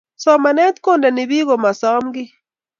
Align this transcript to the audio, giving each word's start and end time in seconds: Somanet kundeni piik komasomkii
Somanet 0.23 0.75
kundeni 0.83 1.23
piik 1.29 1.47
komasomkii 1.47 2.29